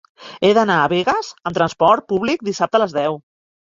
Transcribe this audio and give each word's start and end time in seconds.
He 0.47 0.49
d'anar 0.57 0.77
a 0.85 0.87
Begues 0.95 1.31
amb 1.51 1.59
trasport 1.61 2.11
públic 2.15 2.51
dissabte 2.53 2.85
a 2.85 2.87
les 2.87 3.01
deu. 3.03 3.25